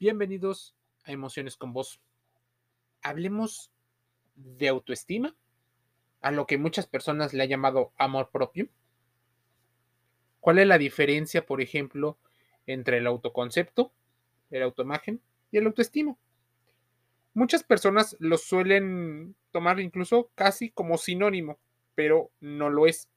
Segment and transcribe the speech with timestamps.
[0.00, 0.74] Bienvenidos
[1.04, 2.00] a Emociones con Vos.
[3.02, 3.70] Hablemos
[4.34, 5.36] de autoestima,
[6.22, 8.70] a lo que muchas personas le han llamado amor propio.
[10.40, 12.16] ¿Cuál es la diferencia, por ejemplo,
[12.66, 13.92] entre el autoconcepto,
[14.50, 16.16] el autoimagen y el autoestima?
[17.34, 21.58] Muchas personas lo suelen tomar incluso casi como sinónimo,
[21.94, 23.10] pero no lo es.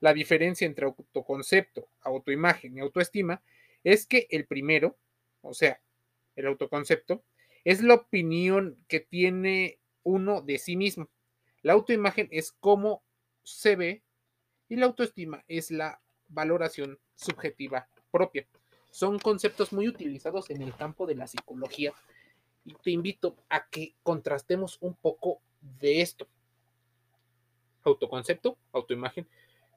[0.00, 3.42] La diferencia entre autoconcepto, autoimagen y autoestima
[3.84, 4.96] es que el primero,
[5.42, 5.78] o sea,
[6.36, 7.24] el autoconcepto,
[7.64, 11.08] es la opinión que tiene uno de sí mismo.
[11.62, 13.02] La autoimagen es cómo
[13.42, 14.02] se ve
[14.68, 18.46] y la autoestima es la valoración subjetiva propia.
[18.90, 21.92] Son conceptos muy utilizados en el campo de la psicología
[22.64, 25.40] y te invito a que contrastemos un poco
[25.80, 26.28] de esto.
[27.82, 29.26] Autoconcepto, autoimagen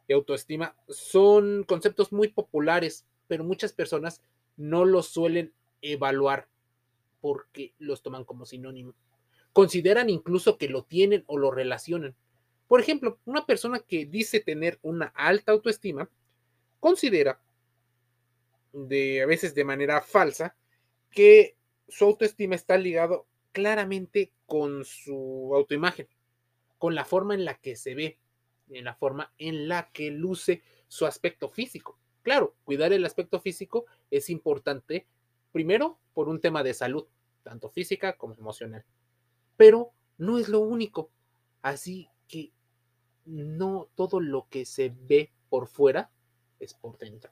[0.08, 4.22] y autoestima son conceptos muy populares, pero muchas personas
[4.58, 6.48] no los suelen evaluar
[7.22, 8.94] porque los toman como sinónimo.
[9.54, 12.16] Consideran incluso que lo tienen o lo relacionan.
[12.68, 16.10] Por ejemplo, una persona que dice tener una alta autoestima
[16.80, 17.42] considera
[18.72, 20.56] de a veces de manera falsa
[21.10, 21.56] que
[21.88, 26.08] su autoestima está ligado claramente con su autoimagen,
[26.78, 28.20] con la forma en la que se ve,
[28.70, 31.98] en la forma en la que luce su aspecto físico.
[32.22, 35.08] Claro, cuidar el aspecto físico es importante
[35.52, 37.08] Primero, por un tema de salud,
[37.44, 38.86] tanto física como emocional.
[39.58, 41.12] Pero no es lo único.
[41.62, 42.52] Así que
[43.26, 46.12] no todo lo que se ve por fuera
[46.60, 47.32] es por dentro.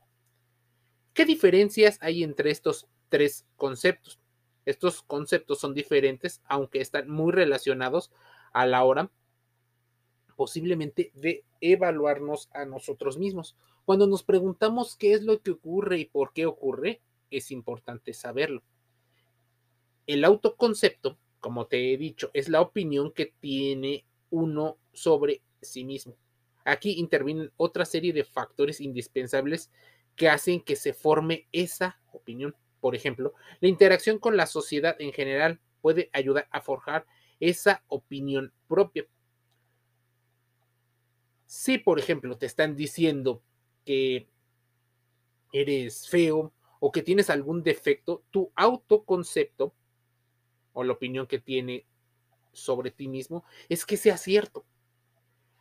[1.14, 4.20] ¿Qué diferencias hay entre estos tres conceptos?
[4.66, 8.12] Estos conceptos son diferentes, aunque están muy relacionados
[8.52, 9.10] a la hora
[10.36, 13.58] posiblemente de evaluarnos a nosotros mismos.
[13.86, 18.64] Cuando nos preguntamos qué es lo que ocurre y por qué ocurre, es importante saberlo.
[20.06, 26.16] El autoconcepto, como te he dicho, es la opinión que tiene uno sobre sí mismo.
[26.66, 29.72] Aquí intervienen otra serie de factores indispensables
[30.16, 32.56] que hacen que se forme esa opinión.
[32.80, 37.06] Por ejemplo, la interacción con la sociedad en general puede ayudar a forjar
[37.40, 39.06] esa opinión propia.
[41.46, 43.42] Si, por ejemplo, te están diciendo
[43.86, 44.28] que
[45.54, 49.74] eres feo, o que tienes algún defecto, tu autoconcepto
[50.74, 51.86] o la opinión que tiene
[52.54, 54.66] sobre ti mismo es que sea cierto.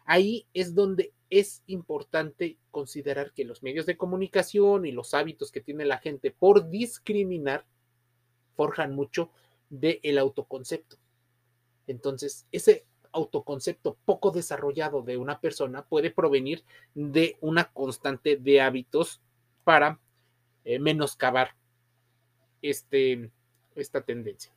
[0.04, 5.60] Ahí es donde es importante considerar que los medios de comunicación y los hábitos que
[5.60, 7.66] tiene la gente por discriminar
[8.54, 9.30] forjan mucho
[9.68, 10.96] del autoconcepto.
[11.86, 19.20] Entonces, ese autoconcepto poco desarrollado de una persona puede provenir de una constante de hábitos
[19.64, 19.98] para
[20.68, 21.54] eh, menoscabar
[22.60, 23.30] este,
[23.76, 24.52] esta tendencia.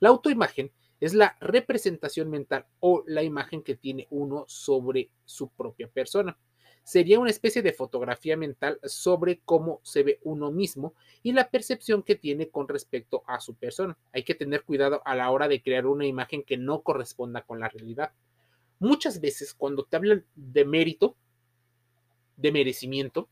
[0.00, 5.86] La autoimagen es la representación mental o la imagen que tiene uno sobre su propia
[5.86, 6.36] persona.
[6.82, 12.02] Sería una especie de fotografía mental sobre cómo se ve uno mismo y la percepción
[12.02, 13.96] que tiene con respecto a su persona.
[14.12, 17.60] Hay que tener cuidado a la hora de crear una imagen que no corresponda con
[17.60, 18.10] la realidad.
[18.80, 21.14] Muchas veces cuando te hablan de mérito,
[22.36, 23.28] de merecimiento,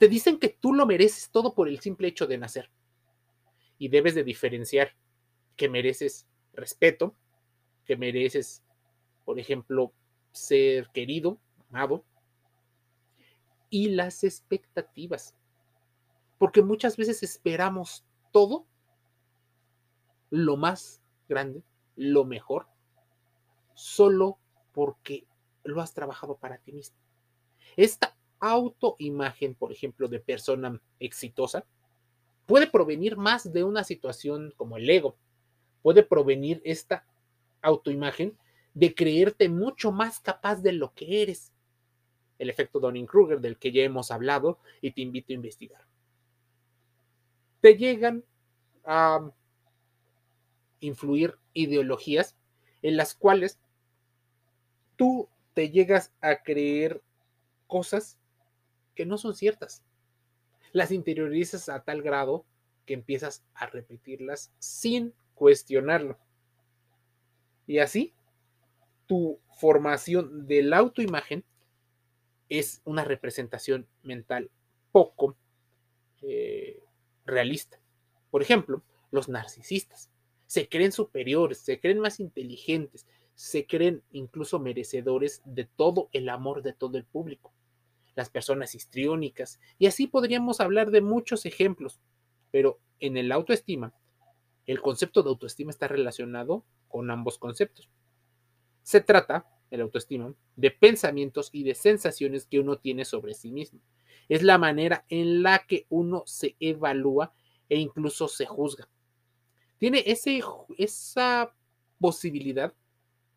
[0.00, 2.70] te dicen que tú lo mereces todo por el simple hecho de nacer.
[3.76, 4.96] Y debes de diferenciar
[5.56, 7.14] que mereces respeto,
[7.84, 8.64] que mereces,
[9.26, 9.92] por ejemplo,
[10.32, 11.38] ser querido,
[11.68, 12.06] amado,
[13.68, 15.36] y las expectativas.
[16.38, 18.66] Porque muchas veces esperamos todo,
[20.30, 21.62] lo más grande,
[21.94, 22.68] lo mejor,
[23.74, 24.38] solo
[24.72, 25.26] porque
[25.62, 26.96] lo has trabajado para ti mismo.
[27.76, 31.64] Esta autoimagen, por ejemplo, de persona exitosa,
[32.46, 35.16] puede provenir más de una situación como el ego.
[35.82, 37.04] Puede provenir esta
[37.62, 38.36] autoimagen
[38.74, 41.52] de creerte mucho más capaz de lo que eres.
[42.38, 45.82] El efecto Donning-Kruger del que ya hemos hablado y te invito a investigar.
[47.60, 48.24] Te llegan
[48.84, 49.30] a
[50.80, 52.36] influir ideologías
[52.82, 53.58] en las cuales
[54.96, 57.02] tú te llegas a creer
[57.66, 58.18] cosas
[59.00, 59.82] que no son ciertas.
[60.72, 62.44] Las interiorizas a tal grado
[62.84, 66.18] que empiezas a repetirlas sin cuestionarlo.
[67.66, 68.12] Y así,
[69.06, 71.44] tu formación de la autoimagen
[72.50, 74.50] es una representación mental
[74.92, 75.34] poco
[76.20, 76.82] eh,
[77.24, 77.80] realista.
[78.30, 80.10] Por ejemplo, los narcisistas
[80.44, 86.62] se creen superiores, se creen más inteligentes, se creen incluso merecedores de todo el amor
[86.62, 87.50] de todo el público
[88.14, 92.00] las personas histriónicas, y así podríamos hablar de muchos ejemplos.
[92.50, 93.94] pero en el autoestima,
[94.66, 97.88] el concepto de autoestima está relacionado con ambos conceptos.
[98.82, 103.80] Se trata, el autoestima, de pensamientos y de sensaciones que uno tiene sobre sí mismo.
[104.28, 107.32] Es la manera en la que uno se evalúa
[107.68, 108.88] e incluso se juzga.
[109.78, 110.42] Tiene ese,
[110.76, 111.54] esa
[111.98, 112.74] posibilidad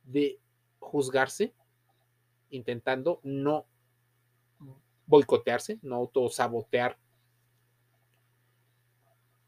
[0.04, 0.40] de
[0.80, 1.54] juzgarse
[2.50, 3.66] intentando no
[5.06, 6.98] boicotearse, no autosabotear.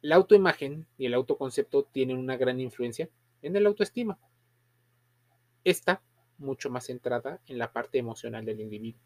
[0.02, 3.10] La autoimagen y el autoconcepto tienen una gran influencia
[3.42, 4.20] en el autoestima.
[5.64, 6.02] Esta
[6.38, 9.02] mucho más centrada en la parte emocional del individuo.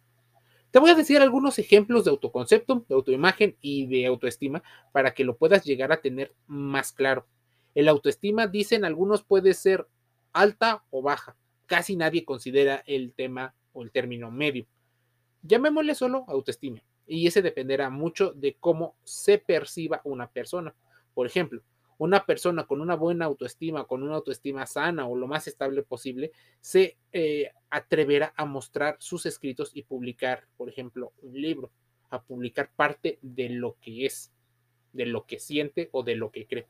[0.72, 4.62] Te voy a decir algunos ejemplos de autoconcepto, de autoimagen y de autoestima
[4.92, 7.26] para que lo puedas llegar a tener más claro.
[7.74, 9.88] El autoestima, dicen algunos, puede ser
[10.32, 11.36] alta o baja.
[11.66, 14.68] Casi nadie considera el tema o el término medio.
[15.42, 20.76] Llamémosle solo autoestima, y ese dependerá mucho de cómo se perciba una persona.
[21.14, 21.62] Por ejemplo,
[22.00, 26.32] una persona con una buena autoestima, con una autoestima sana o lo más estable posible,
[26.62, 31.72] se eh, atreverá a mostrar sus escritos y publicar, por ejemplo, un libro,
[32.10, 34.32] a publicar parte de lo que es,
[34.94, 36.68] de lo que siente o de lo que cree.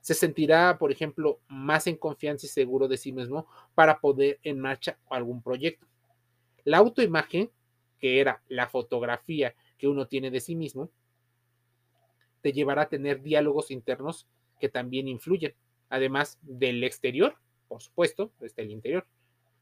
[0.00, 3.46] Se sentirá, por ejemplo, más en confianza y seguro de sí mismo
[3.76, 5.86] para poder en marcha algún proyecto.
[6.64, 7.52] La autoimagen,
[8.02, 10.90] que era la fotografía que uno tiene de sí mismo,
[12.40, 14.26] te llevará a tener diálogos internos
[14.58, 15.54] que también influyen,
[15.88, 17.36] además del exterior,
[17.68, 19.06] por supuesto, desde el interior.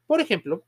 [0.07, 0.65] Por ejemplo,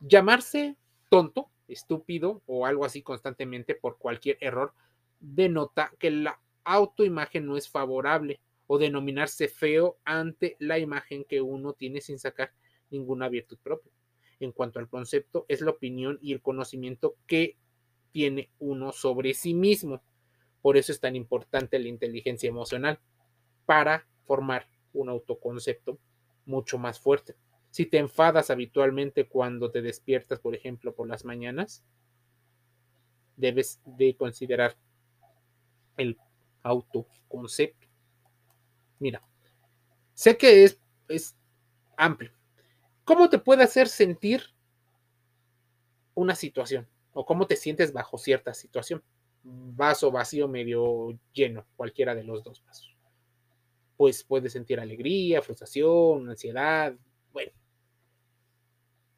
[0.00, 0.76] llamarse
[1.10, 4.72] tonto, estúpido o algo así constantemente por cualquier error
[5.20, 11.74] denota que la autoimagen no es favorable o denominarse feo ante la imagen que uno
[11.74, 12.52] tiene sin sacar
[12.88, 13.92] ninguna virtud propia.
[14.40, 17.56] En cuanto al concepto, es la opinión y el conocimiento que
[18.12, 20.02] tiene uno sobre sí mismo.
[20.62, 22.98] Por eso es tan importante la inteligencia emocional
[23.64, 25.98] para formar un autoconcepto
[26.44, 27.36] mucho más fuerte.
[27.70, 31.84] Si te enfadas habitualmente cuando te despiertas, por ejemplo, por las mañanas,
[33.36, 34.76] debes de considerar
[35.96, 36.18] el
[36.62, 37.86] autoconcepto.
[38.98, 39.22] Mira,
[40.14, 41.36] sé que es, es
[41.96, 42.32] amplio.
[43.06, 44.42] ¿Cómo te puede hacer sentir
[46.14, 46.86] una situación?
[47.14, 49.02] ¿O cómo te sientes bajo cierta situación?
[49.42, 52.96] Vaso vacío, medio lleno, cualquiera de los dos vasos
[53.96, 56.94] pues puede sentir alegría, frustración, ansiedad.
[57.32, 57.52] Bueno,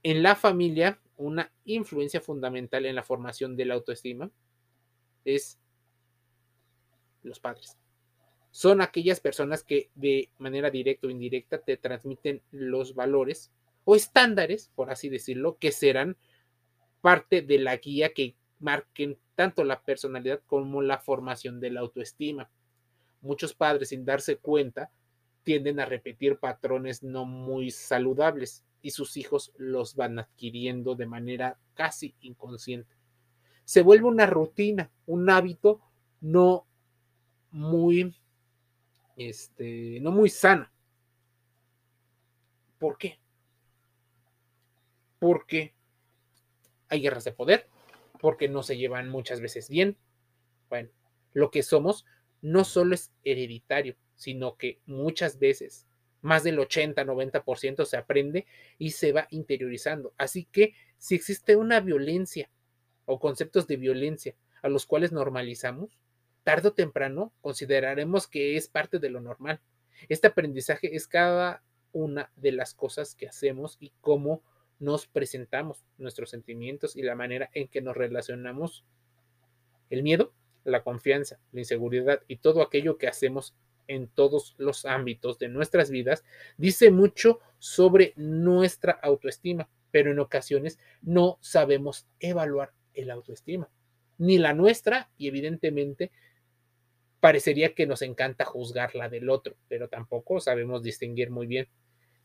[0.03, 4.31] en la familia, una influencia fundamental en la formación de la autoestima
[5.25, 5.59] es
[7.23, 7.77] los padres.
[8.51, 13.53] Son aquellas personas que de manera directa o indirecta te transmiten los valores
[13.91, 16.19] o estándares, por así decirlo, que serán
[17.01, 22.51] parte de la guía que marquen tanto la personalidad como la formación de la autoestima
[23.23, 24.91] muchos padres sin darse cuenta
[25.43, 31.59] tienden a repetir patrones no muy saludables y sus hijos los van adquiriendo de manera
[31.73, 32.95] casi inconsciente.
[33.65, 35.81] Se vuelve una rutina, un hábito
[36.21, 36.67] no
[37.53, 38.15] muy,
[39.17, 40.69] este, no muy sano.
[42.79, 43.19] ¿Por qué?
[45.19, 45.75] Porque
[46.89, 47.69] hay guerras de poder,
[48.21, 49.97] porque no se llevan muchas veces bien.
[50.69, 50.91] Bueno,
[51.33, 52.05] lo que somos
[52.41, 55.87] no solo es hereditario, sino que muchas veces
[56.21, 58.47] más del 80-90% se aprende
[58.79, 60.13] y se va interiorizando.
[60.19, 62.51] Así que si existe una violencia
[63.07, 65.91] o conceptos de violencia a los cuales normalizamos,
[66.43, 69.61] tarde o temprano consideraremos que es parte de lo normal.
[70.09, 74.43] Este aprendizaje es cada una de las cosas que hacemos y cómo
[74.79, 78.85] nos presentamos, nuestros sentimientos y la manera en que nos relacionamos.
[79.91, 80.33] El miedo
[80.69, 83.55] la confianza, la inseguridad y todo aquello que hacemos
[83.87, 86.25] en todos los ámbitos de nuestras vidas,
[86.59, 93.71] dice mucho sobre nuestra autoestima, pero en ocasiones no sabemos evaluar el autoestima,
[94.19, 96.13] ni la nuestra y evidentemente
[97.21, 101.69] parecería que nos encanta juzgar la del otro, pero tampoco sabemos distinguir muy bien.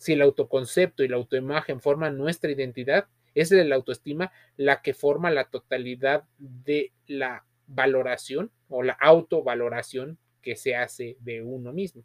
[0.03, 5.31] Si el autoconcepto y la autoimagen forman nuestra identidad, es la autoestima la que forma
[5.31, 12.03] la totalidad de la valoración o la autovaloración que se hace de uno mismo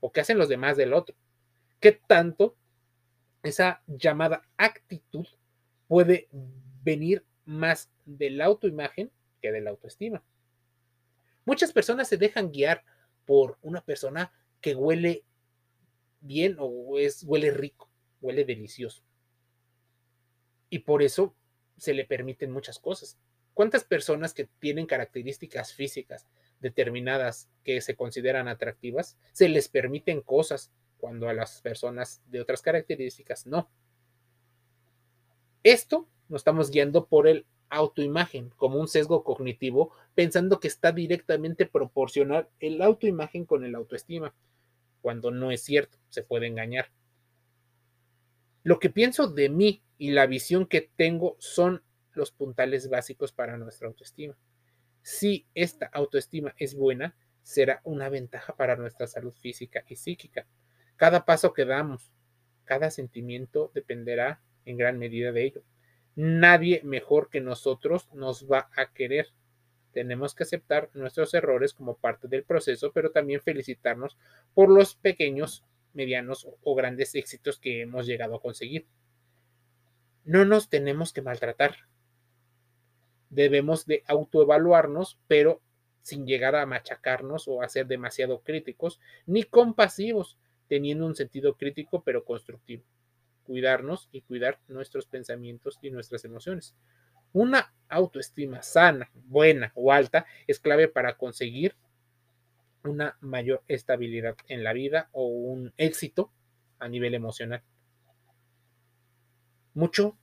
[0.00, 1.14] o que hacen los demás del otro.
[1.78, 2.56] ¿Qué tanto
[3.44, 5.28] esa llamada actitud
[5.86, 6.26] puede
[6.82, 10.24] venir más de la autoimagen que de la autoestima?
[11.44, 12.82] Muchas personas se dejan guiar
[13.24, 15.22] por una persona que huele
[16.20, 17.88] bien o es, huele rico,
[18.20, 19.02] huele delicioso.
[20.70, 21.34] Y por eso
[21.76, 23.18] se le permiten muchas cosas.
[23.54, 26.26] ¿Cuántas personas que tienen características físicas
[26.60, 32.62] determinadas que se consideran atractivas, se les permiten cosas cuando a las personas de otras
[32.62, 33.70] características no.
[35.62, 41.66] Esto nos estamos guiando por el autoimagen como un sesgo cognitivo, pensando que está directamente
[41.66, 44.34] proporcional el autoimagen con el autoestima,
[45.08, 46.90] cuando no es cierto, se puede engañar.
[48.62, 53.56] Lo que pienso de mí y la visión que tengo son los puntales básicos para
[53.56, 54.36] nuestra autoestima.
[55.00, 60.46] Si esta autoestima es buena, será una ventaja para nuestra salud física y psíquica.
[60.96, 62.12] Cada paso que damos,
[62.64, 65.64] cada sentimiento dependerá en gran medida de ello.
[66.16, 69.28] Nadie mejor que nosotros nos va a querer.
[69.98, 74.16] Tenemos que aceptar nuestros errores como parte del proceso, pero también felicitarnos
[74.54, 78.86] por los pequeños, medianos o grandes éxitos que hemos llegado a conseguir.
[80.24, 81.78] No nos tenemos que maltratar.
[83.28, 85.60] Debemos de autoevaluarnos, pero
[86.02, 90.38] sin llegar a machacarnos o a ser demasiado críticos ni compasivos,
[90.68, 92.84] teniendo un sentido crítico pero constructivo.
[93.42, 96.76] Cuidarnos y cuidar nuestros pensamientos y nuestras emociones.
[97.32, 101.76] Una autoestima sana, buena o alta es clave para conseguir
[102.84, 106.32] una mayor estabilidad en la vida o un éxito
[106.78, 107.62] a nivel emocional.
[109.74, 110.16] Mucho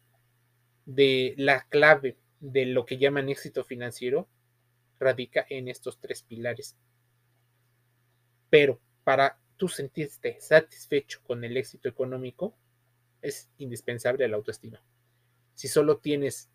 [0.86, 4.28] de la clave de lo que llaman éxito financiero
[5.00, 6.76] radica en estos tres pilares.
[8.50, 12.56] Pero para tú sentirte satisfecho con el éxito económico,
[13.22, 14.82] es indispensable la autoestima.
[15.54, 16.50] Si solo tienes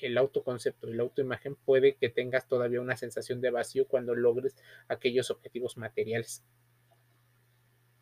[0.00, 4.56] el autoconcepto y la autoimagen, puede que tengas todavía una sensación de vacío cuando logres
[4.88, 6.44] aquellos objetivos materiales.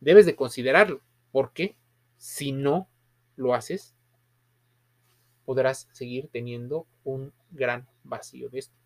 [0.01, 1.01] Debes de considerarlo,
[1.33, 1.77] porque
[2.17, 2.89] si no
[3.37, 3.95] lo haces,
[5.45, 8.77] podrás seguir teniendo un gran vacío de esto.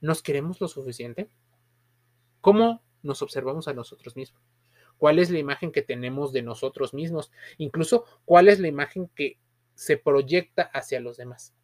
[0.00, 1.28] ¿Nos queremos lo suficiente?
[2.40, 4.42] ¿Cómo nos observamos a nosotros mismos?
[4.96, 7.30] ¿Cuál es la imagen que tenemos de nosotros mismos?
[7.56, 9.38] Incluso, ¿cuál es la imagen que
[9.78, 11.54] se proyecta hacia los demás?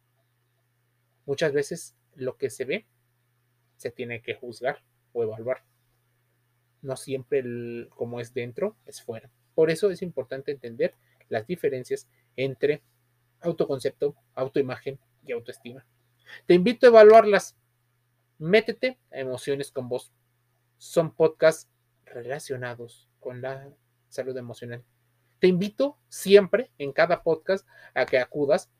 [1.25, 2.85] Muchas veces lo que se ve
[3.75, 4.81] se tiene que juzgar
[5.11, 5.65] o evaluar.
[6.81, 7.43] No siempre
[7.89, 9.29] como es dentro, es fuera.
[9.53, 10.95] Por eso es importante entender
[11.27, 12.07] las diferencias
[12.37, 12.81] entre
[13.41, 15.85] autoconcepto, autoimagen y autoestima.
[16.45, 17.57] Te invito a evaluarlas.
[18.37, 20.13] Métete a Emociones con Vos.
[20.77, 21.69] Son podcasts
[22.05, 23.69] relacionados con la
[24.07, 24.85] salud emocional.
[25.45, 28.71] Te invito siempre en cada podcast a que acudas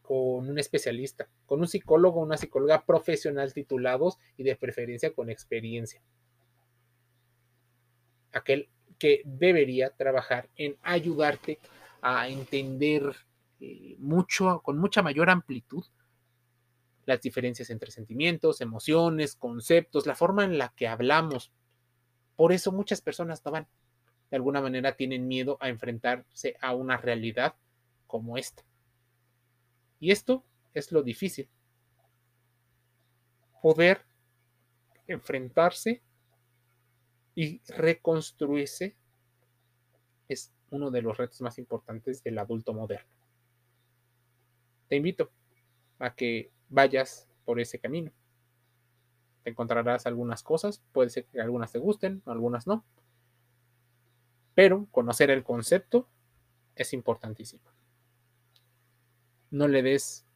[0.00, 6.00] con un especialista, con un psicólogo una psicóloga profesional titulados y de preferencia con experiencia.
[8.32, 11.58] Aquel que debería trabajar en ayudarte
[12.00, 13.14] a entender
[13.60, 15.84] eh, mucho, con mucha mayor amplitud
[17.04, 21.52] las diferencias entre sentimientos, emociones, conceptos, la forma en la que hablamos.
[22.34, 23.68] Por eso muchas personas no van.
[24.30, 27.54] De alguna manera tienen miedo a enfrentarse a una realidad
[28.06, 28.64] como esta.
[30.00, 31.48] Y esto es lo difícil.
[33.62, 34.04] Poder
[35.06, 36.02] enfrentarse
[37.34, 38.96] y reconstruirse
[40.28, 43.08] es uno de los retos más importantes del adulto moderno.
[44.88, 45.30] Te invito
[45.98, 48.12] a que vayas por ese camino.
[49.44, 52.84] Te encontrarás algunas cosas, puede ser que algunas te gusten, algunas no,
[54.56, 56.08] pero conocer el concepto
[56.74, 57.62] es importantísimo.
[59.50, 60.26] No le des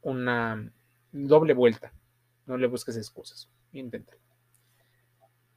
[0.00, 0.72] una
[1.12, 1.92] doble vuelta,
[2.46, 4.18] no le busques excusas, inténtalo.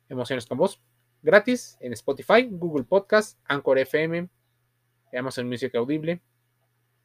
[0.09, 0.81] Emociones con vos
[1.21, 4.27] gratis en Spotify, Google Podcast, Anchor FM,
[5.17, 6.21] Amazon Music Audible.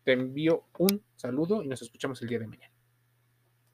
[0.03, 2.74] Te envío un saludo y nos escuchamos el día de mañana.